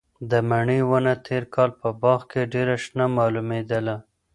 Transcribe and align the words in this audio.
د 0.29 0.31
مڼې 0.49 0.79
ونه 0.89 1.13
تېر 1.27 1.43
کال 1.55 1.69
په 1.81 1.87
باغ 2.01 2.19
کې 2.31 2.41
ډېره 2.53 2.75
شنه 2.83 3.05
معلومېدله. 3.17 3.95